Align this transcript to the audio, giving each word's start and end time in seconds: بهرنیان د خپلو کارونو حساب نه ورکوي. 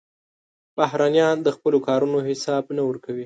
بهرنیان 0.77 1.37
د 1.43 1.47
خپلو 1.55 1.77
کارونو 1.87 2.17
حساب 2.29 2.63
نه 2.77 2.83
ورکوي. 2.89 3.19